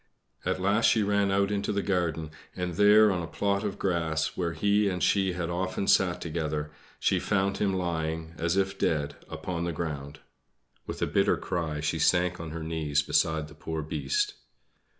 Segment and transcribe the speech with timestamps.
[0.43, 4.35] At last she ran out into the garden; and there, on a plot of grass,
[4.35, 9.13] where he and she had often sat together, she found him lying as if dead
[9.29, 10.19] upon the ground.
[10.87, 14.33] With a bitter cry she sank on her knees beside the poor Beast.